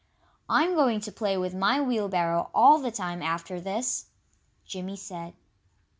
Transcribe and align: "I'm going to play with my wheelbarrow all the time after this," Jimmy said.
"I'm 0.49 0.73
going 0.73 0.99
to 1.01 1.11
play 1.11 1.37
with 1.37 1.53
my 1.53 1.79
wheelbarrow 1.79 2.49
all 2.55 2.79
the 2.79 2.89
time 2.89 3.21
after 3.21 3.61
this," 3.61 4.07
Jimmy 4.65 4.95
said. 4.97 5.35